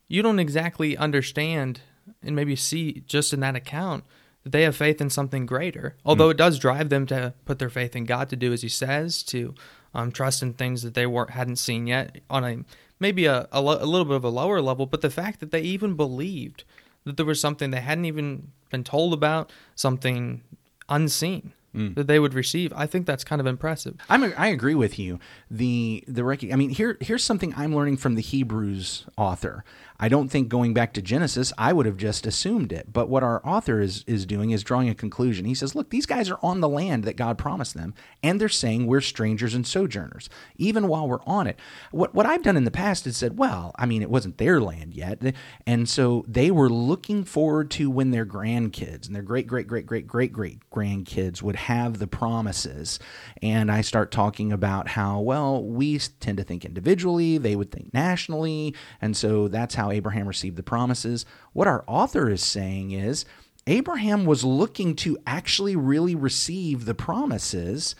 you 0.08 0.22
don't 0.22 0.40
exactly 0.40 0.98
understand 0.98 1.82
and 2.24 2.36
maybe 2.36 2.56
see 2.56 3.04
just 3.06 3.32
in 3.32 3.42
that 3.42 3.56
account 3.56 4.04
that 4.44 4.52
they 4.52 4.64
have 4.64 4.76
faith 4.76 5.02
in 5.02 5.10
something 5.10 5.46
greater. 5.46 5.96
Although 6.06 6.30
it 6.30 6.38
does 6.38 6.60
drive 6.60 6.90
them 6.90 7.06
to 7.08 7.34
put 7.46 7.60
their 7.60 7.70
faith 7.70 7.96
in 7.96 8.06
God 8.06 8.30
to 8.30 8.36
do 8.36 8.54
as 8.54 8.62
He 8.62 8.70
says, 8.70 9.24
to 9.24 9.54
um, 9.94 10.12
trust 10.12 10.42
in 10.42 10.54
things 10.54 10.82
that 10.84 10.94
they 10.94 11.06
weren't 11.06 11.32
hadn't 11.32 11.58
seen 11.58 11.88
yet 11.88 12.20
on 12.30 12.44
a 12.44 12.60
maybe 13.00 13.26
a, 13.26 13.48
a, 13.52 13.62
lo- 13.62 13.82
a 13.82 13.86
little 13.86 14.06
bit 14.06 14.16
of 14.16 14.24
a 14.24 14.30
lower 14.30 14.62
level. 14.62 14.86
But 14.86 15.02
the 15.02 15.10
fact 15.10 15.40
that 15.40 15.52
they 15.52 15.62
even 15.62 15.96
believed 15.96 16.64
that 17.06 17.18
there 17.18 17.26
was 17.26 17.40
something 17.40 17.72
they 17.72 17.82
hadn't 17.82 18.06
even 18.06 18.52
been 18.70 18.84
told 18.84 19.14
about, 19.14 19.52
something 19.76 20.44
unseen 20.88 21.54
Mm. 21.76 21.94
that 21.94 22.08
they 22.08 22.18
would 22.18 22.34
receive, 22.34 22.74
I 22.76 22.88
think 22.88 23.06
that's 23.06 23.24
kind 23.24 23.40
of 23.40 23.46
impressive. 23.46 23.96
I'm 24.10 24.24
a, 24.24 24.30
I 24.32 24.48
agree 24.48 24.74
with 24.74 24.98
you. 24.98 25.20
The 25.52 26.04
the 26.08 26.24
rec- 26.24 26.52
I 26.52 26.56
mean 26.56 26.72
here 26.72 26.98
here's 27.00 27.24
something 27.24 27.54
I'm 27.56 27.76
learning 27.76 27.98
from 27.98 28.16
the 28.16 28.24
Hebrews 28.24 29.06
author. 29.18 29.64
I 30.00 30.08
don't 30.10 30.30
think 30.30 30.50
going 30.50 30.74
back 30.74 30.94
to 30.94 31.02
Genesis 31.02 31.54
I 31.60 31.74
would 31.74 31.86
have 31.86 31.98
just 31.98 32.26
assumed 32.26 32.72
it, 32.72 32.92
but 32.92 33.08
what 33.08 33.22
our 33.22 33.46
author 33.46 33.80
is 33.82 34.04
is 34.08 34.26
doing 34.26 34.50
is 34.50 34.64
drawing 34.64 34.90
a 34.90 34.96
conclusion. 34.96 35.46
He 35.46 35.54
says, 35.54 35.76
"Look, 35.76 35.92
these 35.92 36.08
guys 36.08 36.30
are 36.32 36.40
on 36.42 36.60
the 36.60 36.70
land 36.70 37.04
that 37.04 37.18
God 37.18 37.38
promised 37.38 37.76
them, 37.76 37.94
and 38.24 38.42
they're 38.42 38.50
saying 38.50 38.88
we're 38.88 39.02
strangers 39.02 39.54
and 39.54 39.68
sojourners, 39.68 40.28
even 40.58 40.88
while 40.88 41.08
we're 41.08 41.24
on 41.28 41.46
it." 41.46 41.60
What 41.92 42.16
what 42.16 42.26
I've 42.26 42.42
done 42.44 42.58
in 42.58 42.64
the 42.64 42.72
past 42.72 43.06
is 43.06 43.16
said, 43.16 43.38
"Well, 43.38 43.76
I 43.78 43.86
mean, 43.86 44.02
it 44.02 44.10
wasn't 44.10 44.40
their 44.40 44.60
land 44.60 44.96
yet." 44.96 45.22
And 45.68 45.88
so 45.88 46.26
they 46.28 46.50
were 46.50 46.70
looking 46.70 47.24
forward 47.24 47.70
to 47.72 47.92
when 47.92 48.10
their 48.10 48.26
grandkids 48.26 49.06
and 49.06 49.14
their 49.16 49.22
great 49.22 49.46
great 49.46 49.68
great 49.68 49.86
great 49.86 50.08
great 50.08 50.34
great 50.34 50.70
grandkids 50.72 51.44
would 51.44 51.59
have 51.60 52.00
the 52.00 52.08
promises. 52.08 53.00
And 53.42 53.72
I 53.72 53.82
start 53.82 54.12
talking 54.12 54.52
about 54.52 54.90
how, 54.90 55.20
well, 55.20 55.64
we 55.64 56.00
tend 56.20 56.38
to 56.38 56.44
think 56.44 56.66
individually, 56.66 57.38
they 57.38 57.56
would 57.56 57.72
think 57.72 57.94
nationally. 57.94 58.74
And 59.02 59.16
so 59.16 59.48
that's 59.48 59.76
how 59.76 59.92
Abraham 59.92 60.28
received 60.28 60.58
the 60.58 60.64
promises. 60.64 61.26
What 61.54 61.68
our 61.68 61.84
author 61.88 62.30
is 62.30 62.44
saying 62.44 62.92
is 62.92 63.26
Abraham 63.68 64.26
was 64.26 64.44
looking 64.44 64.96
to 64.98 65.18
actually 65.28 65.76
really 65.76 66.16
receive 66.16 66.86
the 66.86 66.96
promises 66.96 67.96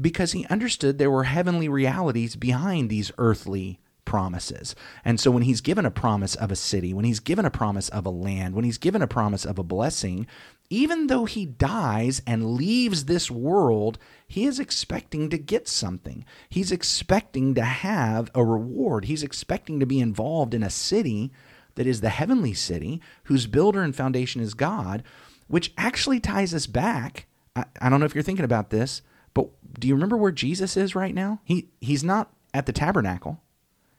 because 0.00 0.32
he 0.32 0.46
understood 0.46 0.98
there 0.98 1.10
were 1.10 1.24
heavenly 1.24 1.68
realities 1.68 2.34
behind 2.34 2.88
these 2.88 3.12
earthly 3.18 3.78
promises. 4.12 4.74
And 5.06 5.18
so 5.18 5.30
when 5.30 5.44
he's 5.44 5.62
given 5.62 5.86
a 5.86 5.90
promise 5.90 6.34
of 6.34 6.52
a 6.52 6.56
city, 6.56 6.92
when 6.92 7.06
he's 7.06 7.18
given 7.18 7.46
a 7.46 7.50
promise 7.50 7.88
of 7.88 8.04
a 8.04 8.10
land, 8.10 8.54
when 8.54 8.66
he's 8.66 8.76
given 8.76 9.00
a 9.00 9.06
promise 9.06 9.46
of 9.46 9.58
a 9.58 9.62
blessing, 9.62 10.26
even 10.68 11.06
though 11.06 11.24
he 11.24 11.46
dies 11.46 12.20
and 12.26 12.52
leaves 12.52 13.06
this 13.06 13.30
world, 13.30 13.98
he 14.28 14.44
is 14.44 14.60
expecting 14.60 15.30
to 15.30 15.38
get 15.38 15.66
something. 15.66 16.26
He's 16.50 16.70
expecting 16.70 17.54
to 17.54 17.62
have 17.62 18.30
a 18.34 18.44
reward. 18.44 19.06
He's 19.06 19.22
expecting 19.22 19.80
to 19.80 19.86
be 19.86 19.98
involved 19.98 20.52
in 20.52 20.62
a 20.62 20.68
city 20.68 21.32
that 21.76 21.86
is 21.86 22.02
the 22.02 22.10
heavenly 22.10 22.52
city, 22.52 23.00
whose 23.24 23.46
builder 23.46 23.80
and 23.80 23.96
foundation 23.96 24.42
is 24.42 24.52
God, 24.52 25.02
which 25.48 25.72
actually 25.78 26.20
ties 26.20 26.52
us 26.52 26.66
back. 26.66 27.28
I, 27.56 27.64
I 27.80 27.88
don't 27.88 27.98
know 27.98 28.04
if 28.04 28.14
you're 28.14 28.22
thinking 28.22 28.44
about 28.44 28.68
this, 28.68 29.00
but 29.32 29.48
do 29.80 29.88
you 29.88 29.94
remember 29.94 30.18
where 30.18 30.32
Jesus 30.32 30.76
is 30.76 30.94
right 30.94 31.14
now? 31.14 31.40
He 31.44 31.70
he's 31.80 32.04
not 32.04 32.30
at 32.52 32.66
the 32.66 32.72
tabernacle. 32.74 33.40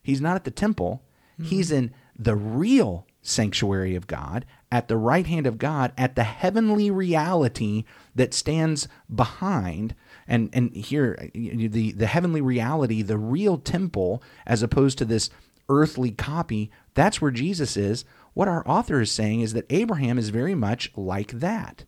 He's 0.04 0.22
not 0.22 0.36
at 0.36 0.44
the 0.44 0.52
temple. 0.52 1.02
Mm-hmm. 1.40 1.50
He's 1.50 1.72
in 1.72 1.94
the 2.18 2.36
real 2.36 3.08
sanctuary 3.22 3.96
of 3.96 4.06
God, 4.06 4.46
at 4.72 4.88
the 4.88 4.98
right 4.98 5.26
hand 5.26 5.48
of 5.48 5.58
God, 5.58 5.94
at 5.98 6.16
the 6.16 6.24
heavenly 6.24 6.92
reality 6.92 7.86
that 8.14 8.34
stands 8.34 8.88
behind. 9.14 9.96
And 10.28 10.50
and 10.54 10.76
here 10.76 11.30
the 11.34 11.94
the 11.94 12.08
heavenly 12.08 12.42
reality, 12.42 13.02
the 13.02 13.18
real 13.18 13.58
temple, 13.58 14.22
as 14.46 14.62
opposed 14.62 14.98
to 15.00 15.06
this 15.06 15.30
earthly 15.70 16.12
copy, 16.12 16.70
that's 16.94 17.22
where 17.22 17.32
Jesus 17.32 17.78
is. 17.78 18.06
What 18.34 18.48
our 18.48 18.68
author 18.68 19.02
is 19.02 19.12
saying 19.12 19.42
is 19.42 19.54
that 19.54 19.72
Abraham 19.72 20.18
is 20.18 20.30
very 20.30 20.56
much 20.56 20.92
like 20.96 21.32
that. 21.32 21.86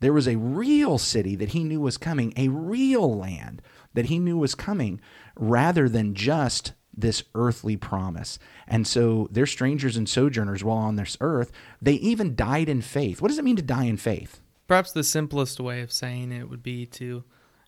There 0.00 0.12
was 0.12 0.28
a 0.28 0.36
real 0.36 0.98
city 0.98 1.34
that 1.36 1.50
he 1.50 1.64
knew 1.64 1.80
was 1.80 1.96
coming, 1.96 2.32
a 2.36 2.48
real 2.48 3.16
land 3.16 3.62
that 3.94 4.06
he 4.06 4.18
knew 4.18 4.38
was 4.38 4.54
coming, 4.54 5.00
rather 5.36 5.88
than 5.88 6.14
just 6.14 6.72
this 7.00 7.22
earthly 7.34 7.76
promise. 7.76 8.38
And 8.66 8.86
so 8.86 9.28
they're 9.30 9.46
strangers 9.46 9.96
and 9.96 10.08
sojourners 10.08 10.64
while 10.64 10.78
on 10.78 10.96
this 10.96 11.16
earth. 11.20 11.52
They 11.80 11.94
even 11.94 12.34
died 12.34 12.68
in 12.68 12.82
faith. 12.82 13.22
What 13.22 13.28
does 13.28 13.38
it 13.38 13.44
mean 13.44 13.56
to 13.56 13.62
die 13.62 13.84
in 13.84 13.96
faith? 13.96 14.40
Perhaps 14.66 14.92
the 14.92 15.04
simplest 15.04 15.60
way 15.60 15.80
of 15.80 15.92
saying 15.92 16.32
it 16.32 16.50
would 16.50 16.62
be 16.62 16.84
to 16.86 17.24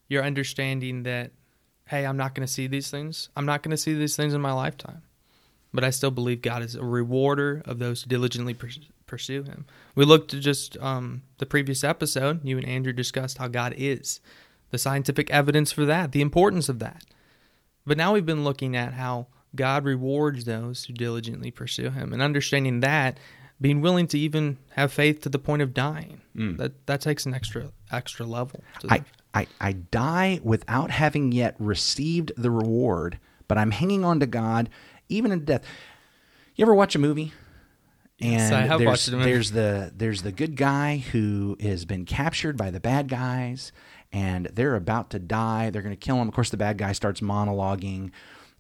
your 0.09 0.25
understanding 0.25 1.05
that, 1.05 1.31
hey, 1.87 2.05
I'm 2.05 2.17
not 2.17 2.35
going 2.35 2.47
to 2.47 2.53
see 2.53 2.67
these 2.67 2.91
things. 2.91 3.31
I'm 3.37 3.47
not 3.47 3.63
going 3.63 3.71
to 3.71 3.77
see 3.77 3.95
these 3.95 4.17
things 4.17 4.35
in 4.35 4.41
my 4.41 4.53
lifetime. 4.53 5.03
But 5.73 5.85
I 5.85 5.91
still 5.91 6.11
believe 6.11 6.43
God 6.43 6.63
is 6.63 6.75
a 6.75 6.85
rewarder 6.85 7.63
of 7.65 7.79
those 7.79 8.03
who 8.03 8.09
diligently 8.09 8.57
pursue 9.07 9.45
Him. 9.45 9.67
We 9.95 10.05
looked 10.05 10.35
at 10.35 10.41
just 10.41 10.77
um, 10.79 11.23
the 11.39 11.47
previous 11.47 11.85
episode. 11.85 12.45
You 12.45 12.59
and 12.59 12.67
Andrew 12.67 12.93
discussed 12.93 13.39
how 13.39 13.47
God 13.47 13.75
is, 13.77 14.21
the 14.71 14.79
scientific 14.79 15.31
evidence 15.31 15.71
for 15.71 15.85
that, 15.85 16.11
the 16.11 16.23
importance 16.23 16.69
of 16.69 16.81
that. 16.81 17.05
But 17.87 17.97
now 17.97 18.13
we've 18.13 18.27
been 18.27 18.45
looking 18.45 18.77
at 18.77 18.95
how 18.95 19.27
God 19.55 19.85
rewards 19.85 20.45
those 20.45 20.85
who 20.85 20.93
diligently 20.93 21.51
pursue 21.51 21.91
Him, 21.91 22.13
and 22.13 22.23
understanding 22.23 22.81
that, 22.81 23.19
being 23.61 23.81
willing 23.81 24.07
to 24.09 24.19
even 24.19 24.59
have 24.73 24.93
faith 24.93 25.21
to 25.23 25.29
the 25.29 25.39
point 25.39 25.63
of 25.63 25.75
dying. 25.75 26.21
Mm. 26.37 26.57
That 26.59 26.87
that 26.87 27.01
takes 27.01 27.27
an 27.27 27.35
extra 27.35 27.71
extra 27.91 28.25
level. 28.27 28.63
I, 28.89 29.05
I 29.35 29.47
I 29.61 29.73
die 29.73 30.41
without 30.43 30.91
having 30.91 31.33
yet 31.33 31.57
received 31.59 32.33
the 32.37 32.51
reward, 32.51 33.19
but 33.49 33.59
I'm 33.59 33.73
hanging 33.73 34.05
on 34.05 34.21
to 34.21 34.27
God 34.27 34.71
even 35.09 35.33
in 35.33 35.45
death. 35.45 35.65
You 36.55 36.65
ever 36.65 36.75
watch 36.75 36.95
a 36.95 36.99
movie? 36.99 37.33
And 38.21 38.33
yes, 38.33 38.53
I 38.53 38.61
have 38.63 38.79
there's, 38.79 38.87
watched 38.87 39.09
a 39.09 39.13
movie. 39.13 39.25
There's 39.25 39.51
the 39.53 39.93
there's 39.97 40.23
the 40.23 40.33
good 40.33 40.57
guy 40.57 40.99
who 40.99 41.57
has 41.61 41.85
been 41.85 42.05
captured 42.05 42.57
by 42.57 42.71
the 42.71 42.81
bad 42.81 43.09
guys, 43.09 43.73
and 44.13 44.47
they're 44.47 44.77
about 44.77 45.11
to 45.11 45.19
die. 45.19 45.71
They're 45.71 45.83
going 45.83 45.95
to 45.95 46.07
kill 46.07 46.17
him. 46.17 46.29
Of 46.29 46.35
course, 46.35 46.51
the 46.51 46.57
bad 46.57 46.79
guy 46.79 46.93
starts 46.93 47.21
monologuing. 47.21 48.11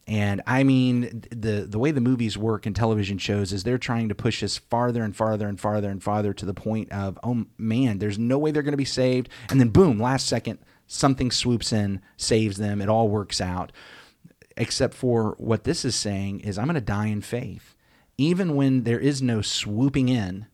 And 0.06 0.42
I 0.46 0.64
mean, 0.64 1.24
the 1.30 1.66
the 1.68 1.78
way 1.78 1.90
the 1.90 2.00
movies 2.00 2.36
work 2.36 2.66
and 2.66 2.74
television 2.74 3.18
shows 3.18 3.52
is 3.52 3.62
they're 3.62 3.78
trying 3.78 4.08
to 4.08 4.14
push 4.14 4.42
us 4.42 4.56
farther 4.56 5.02
and 5.02 5.14
farther 5.14 5.46
and 5.46 5.60
farther 5.60 5.90
and 5.90 6.02
farther 6.02 6.32
to 6.32 6.46
the 6.46 6.54
point 6.54 6.90
of, 6.90 7.18
oh 7.22 7.46
man, 7.58 7.98
there's 7.98 8.18
no 8.18 8.38
way 8.38 8.50
they're 8.50 8.62
going 8.62 8.72
to 8.72 8.76
be 8.78 8.84
saved. 8.84 9.28
And 9.50 9.60
then 9.60 9.68
boom, 9.68 10.00
last 10.00 10.26
second, 10.26 10.58
something 10.86 11.30
swoops 11.30 11.72
in, 11.72 12.00
saves 12.16 12.56
them. 12.56 12.80
It 12.80 12.88
all 12.88 13.08
works 13.08 13.40
out. 13.40 13.72
Except 14.56 14.94
for 14.94 15.36
what 15.38 15.64
this 15.64 15.84
is 15.84 15.94
saying 15.94 16.40
is, 16.40 16.58
I'm 16.58 16.66
going 16.66 16.74
to 16.74 16.80
die 16.80 17.06
in 17.06 17.22
faith, 17.22 17.76
even 18.18 18.56
when 18.56 18.82
there 18.82 18.98
is 18.98 19.22
no 19.22 19.42
swooping 19.42 20.08
in, 20.08 20.46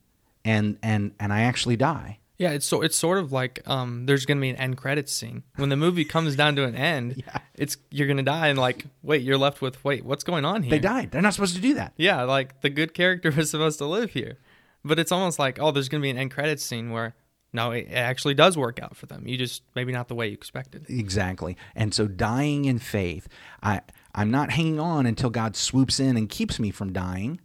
and 0.44 0.78
and 0.82 1.12
and 1.18 1.32
I 1.32 1.40
actually 1.40 1.76
die. 1.76 2.18
Yeah, 2.38 2.50
it's 2.50 2.66
so 2.66 2.82
it's 2.82 2.96
sort 2.96 3.18
of 3.18 3.32
like 3.32 3.62
um, 3.66 4.06
there's 4.06 4.26
gonna 4.26 4.40
be 4.40 4.50
an 4.50 4.56
end 4.56 4.76
credits 4.76 5.12
scene 5.12 5.42
when 5.56 5.70
the 5.70 5.76
movie 5.76 6.04
comes 6.04 6.36
down 6.36 6.56
to 6.56 6.64
an 6.64 6.74
end. 6.74 7.14
yeah. 7.26 7.38
it's 7.54 7.76
you're 7.90 8.06
gonna 8.06 8.22
die 8.22 8.48
and 8.48 8.58
like 8.58 8.86
wait, 9.02 9.22
you're 9.22 9.38
left 9.38 9.62
with 9.62 9.82
wait, 9.84 10.04
what's 10.04 10.24
going 10.24 10.44
on 10.44 10.62
here? 10.62 10.70
They 10.70 10.78
died. 10.78 11.10
They're 11.10 11.22
not 11.22 11.34
supposed 11.34 11.56
to 11.56 11.62
do 11.62 11.74
that. 11.74 11.94
Yeah, 11.96 12.22
like 12.24 12.60
the 12.60 12.70
good 12.70 12.94
character 12.94 13.30
was 13.36 13.50
supposed 13.50 13.78
to 13.78 13.86
live 13.86 14.12
here, 14.12 14.38
but 14.84 14.98
it's 14.98 15.12
almost 15.12 15.38
like 15.38 15.58
oh, 15.60 15.70
there's 15.70 15.88
gonna 15.88 16.02
be 16.02 16.10
an 16.10 16.18
end 16.18 16.30
credits 16.30 16.62
scene 16.62 16.90
where 16.90 17.14
no, 17.52 17.70
it 17.70 17.88
actually 17.90 18.34
does 18.34 18.58
work 18.58 18.82
out 18.82 18.96
for 18.96 19.06
them. 19.06 19.26
You 19.26 19.38
just 19.38 19.62
maybe 19.74 19.92
not 19.92 20.08
the 20.08 20.14
way 20.14 20.28
you 20.28 20.34
expected. 20.34 20.84
Exactly. 20.90 21.56
And 21.74 21.94
so 21.94 22.06
dying 22.06 22.66
in 22.66 22.78
faith, 22.78 23.28
I 23.62 23.80
I'm 24.14 24.30
not 24.30 24.50
hanging 24.50 24.78
on 24.78 25.06
until 25.06 25.30
God 25.30 25.56
swoops 25.56 25.98
in 25.98 26.16
and 26.16 26.28
keeps 26.28 26.58
me 26.58 26.70
from 26.70 26.92
dying. 26.92 27.40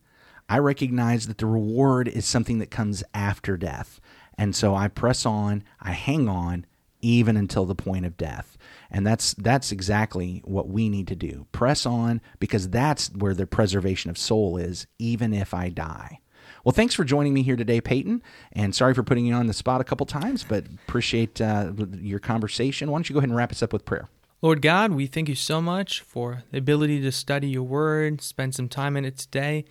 I 0.50 0.58
recognize 0.60 1.28
that 1.28 1.38
the 1.38 1.46
reward 1.46 2.10
is 2.10 2.26
something 2.26 2.60
that 2.60 2.70
comes 2.70 3.06
after 3.14 3.56
death. 3.56 4.02
And 4.38 4.56
so 4.56 4.76
I 4.76 4.88
press 4.88 5.26
on, 5.26 5.64
I 5.80 5.92
hang 5.92 6.28
on 6.28 6.66
even 7.02 7.36
until 7.36 7.66
the 7.66 7.76
point 7.76 8.06
of 8.06 8.18
death. 8.18 8.58
And 8.90 9.06
that's 9.06 9.34
that's 9.36 9.72
exactly 9.72 10.42
what 10.46 10.68
we 10.68 10.90
need 10.90 11.08
to 11.08 11.16
do. 11.16 11.48
Press 11.52 11.86
on 11.86 12.22
because 12.40 12.70
that's 12.70 13.10
where 13.14 13.34
the 13.34 13.48
preservation 13.48 14.10
of 14.10 14.18
soul 14.18 14.58
is 14.58 14.88
even 15.00 15.34
if 15.34 15.54
I 15.54 15.70
die. 15.70 16.20
Well, 16.64 16.74
thanks 16.74 16.94
for 16.94 17.04
joining 17.04 17.34
me 17.34 17.42
here 17.42 17.56
today, 17.56 17.82
Peyton. 17.82 18.22
And 18.52 18.76
sorry 18.76 18.94
for 18.94 19.04
putting 19.04 19.26
you 19.26 19.34
on 19.34 19.48
the 19.48 19.54
spot 19.54 19.82
a 19.82 19.84
couple 19.84 20.06
times, 20.06 20.44
but 20.44 20.66
appreciate 20.88 21.42
uh, 21.42 21.72
your 22.00 22.20
conversation. 22.20 22.92
Why 22.92 22.98
don't 22.98 23.10
you 23.10 23.14
go 23.14 23.20
ahead 23.20 23.30
and 23.30 23.38
wrap 23.38 23.52
us 23.52 23.64
up 23.64 23.74
with 23.74 23.86
prayer? 23.86 24.10
Lord 24.44 24.62
God, 24.62 24.92
we 24.92 25.08
thank 25.08 25.30
you 25.30 25.36
so 25.36 25.62
much 25.62 26.02
for 26.02 26.44
the 26.52 26.58
ability 26.58 27.02
to 27.02 27.12
study 27.12 27.50
your 27.50 27.64
word, 27.64 28.22
spend 28.22 28.56
some 28.56 28.70
time 28.70 28.98
in 28.98 29.06
it 29.06 29.18
today. 29.18 29.66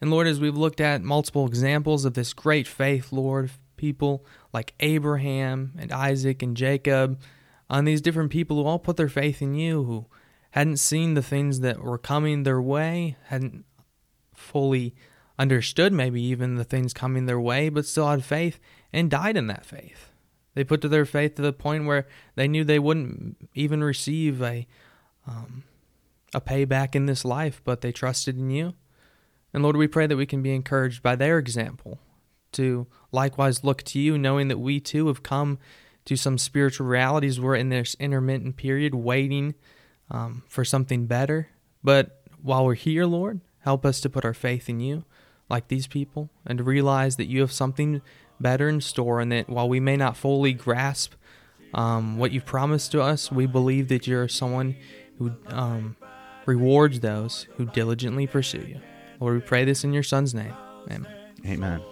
And 0.00 0.10
Lord, 0.10 0.26
as 0.26 0.40
we've 0.40 0.56
looked 0.56 0.80
at 0.80 1.02
multiple 1.02 1.46
examples 1.46 2.04
of 2.04 2.14
this 2.14 2.32
great 2.32 2.66
faith, 2.66 3.12
Lord, 3.12 3.50
people 3.82 4.24
like 4.52 4.74
Abraham 4.78 5.72
and 5.76 5.90
Isaac 5.90 6.40
and 6.40 6.56
Jacob, 6.56 7.20
on 7.68 7.84
these 7.84 8.00
different 8.00 8.30
people 8.30 8.56
who 8.56 8.64
all 8.64 8.78
put 8.78 8.96
their 8.96 9.08
faith 9.08 9.42
in 9.42 9.56
you, 9.56 9.82
who 9.82 10.06
hadn't 10.52 10.76
seen 10.76 11.14
the 11.14 11.22
things 11.22 11.58
that 11.60 11.80
were 11.80 11.98
coming 11.98 12.44
their 12.44 12.62
way, 12.62 13.16
hadn't 13.24 13.64
fully 14.36 14.94
understood 15.36 15.92
maybe 15.92 16.22
even 16.22 16.54
the 16.54 16.62
things 16.62 16.94
coming 16.94 17.26
their 17.26 17.40
way, 17.40 17.70
but 17.70 17.84
still 17.84 18.08
had 18.08 18.22
faith 18.24 18.60
and 18.92 19.10
died 19.10 19.36
in 19.36 19.48
that 19.48 19.66
faith. 19.66 20.12
They 20.54 20.62
put 20.62 20.80
to 20.82 20.88
their 20.88 21.04
faith 21.04 21.34
to 21.34 21.42
the 21.42 21.52
point 21.52 21.86
where 21.86 22.06
they 22.36 22.46
knew 22.46 22.62
they 22.62 22.78
wouldn't 22.78 23.48
even 23.52 23.82
receive 23.82 24.40
a 24.40 24.68
um, 25.26 25.64
a 26.32 26.40
payback 26.40 26.94
in 26.94 27.06
this 27.06 27.24
life, 27.24 27.60
but 27.64 27.80
they 27.80 27.90
trusted 27.90 28.38
in 28.38 28.50
you. 28.50 28.74
And 29.52 29.62
Lord, 29.64 29.76
we 29.76 29.88
pray 29.88 30.06
that 30.06 30.16
we 30.16 30.26
can 30.26 30.40
be 30.40 30.54
encouraged 30.54 31.02
by 31.02 31.16
their 31.16 31.38
example 31.38 31.98
to 32.52 32.86
likewise 33.10 33.64
look 33.64 33.82
to 33.84 33.98
you, 33.98 34.16
knowing 34.18 34.48
that 34.48 34.58
we 34.58 34.80
too 34.80 35.08
have 35.08 35.22
come 35.22 35.58
to 36.04 36.16
some 36.16 36.38
spiritual 36.38 36.86
realities. 36.86 37.40
We're 37.40 37.56
in 37.56 37.68
this 37.68 37.96
intermittent 38.00 38.56
period 38.56 38.94
waiting 38.94 39.54
um, 40.10 40.42
for 40.48 40.64
something 40.64 41.06
better. 41.06 41.48
But 41.82 42.22
while 42.42 42.64
we're 42.64 42.74
here, 42.74 43.06
Lord, 43.06 43.40
help 43.60 43.84
us 43.86 44.00
to 44.00 44.10
put 44.10 44.24
our 44.24 44.34
faith 44.34 44.68
in 44.68 44.80
you, 44.80 45.04
like 45.48 45.68
these 45.68 45.86
people, 45.86 46.30
and 46.46 46.58
to 46.58 46.64
realize 46.64 47.16
that 47.16 47.26
you 47.26 47.40
have 47.40 47.52
something 47.52 48.02
better 48.40 48.68
in 48.68 48.80
store, 48.80 49.20
and 49.20 49.30
that 49.30 49.48
while 49.48 49.68
we 49.68 49.80
may 49.80 49.96
not 49.96 50.16
fully 50.16 50.52
grasp 50.52 51.14
um, 51.74 52.18
what 52.18 52.32
you've 52.32 52.46
promised 52.46 52.92
to 52.92 53.00
us, 53.00 53.30
we 53.30 53.46
believe 53.46 53.88
that 53.88 54.06
you're 54.06 54.28
someone 54.28 54.76
who 55.18 55.32
um, 55.46 55.96
rewards 56.46 57.00
those 57.00 57.46
who 57.56 57.66
diligently 57.66 58.26
pursue 58.26 58.66
you. 58.66 58.80
Lord, 59.20 59.34
we 59.34 59.40
pray 59.40 59.64
this 59.64 59.84
in 59.84 59.92
your 59.92 60.02
Son's 60.02 60.34
name. 60.34 60.54
Amen. 60.90 61.06
Amen. 61.46 61.91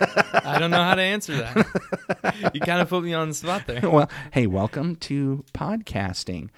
I 0.00 0.56
don't 0.58 0.70
know 0.70 0.82
how 0.82 0.94
to 0.94 1.02
answer 1.02 1.36
that. 1.36 2.50
you 2.54 2.60
kind 2.60 2.80
of 2.80 2.88
put 2.88 3.04
me 3.04 3.12
on 3.12 3.28
the 3.28 3.34
spot 3.34 3.66
there. 3.66 3.88
well, 3.88 4.10
hey, 4.32 4.46
welcome 4.46 4.96
to 4.96 5.44
podcasting. 5.52 6.48